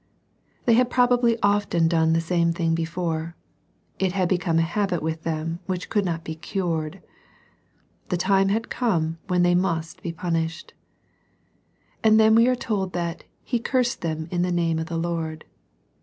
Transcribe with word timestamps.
They 0.65 0.73
had 0.73 0.89
probably 0.89 1.37
often 1.43 1.87
done 1.87 2.13
the 2.13 2.21
same" 2.21 2.53
thing 2.53 2.73
before. 2.73 3.35
It 3.99 4.13
had 4.13 4.27
become 4.27 4.57
a 4.57 4.63
habit 4.63 5.03
with 5.03 5.21
them 5.21 5.59
which 5.67 5.89
could 5.91 6.03
not 6.05 6.23
be 6.23 6.33
cured. 6.33 7.03
The 8.09 8.17
time 8.17 8.49
had 8.49 8.71
come 8.71 9.19
when 9.27 9.43
they 9.43 9.53
must 9.53 10.01
be 10.01 10.11
punished. 10.11 10.73
And 12.03 12.19
then 12.19 12.33
we 12.33 12.47
are 12.47 12.55
told 12.55 12.93
that" 12.93 13.25
he 13.43 13.59
cursed 13.59 14.01
them 14.01 14.27
in 14.31 14.41
the 14.41 14.51
name 14.51 14.79
of 14.79 14.87
the 14.87 14.97
Lord." 14.97 15.45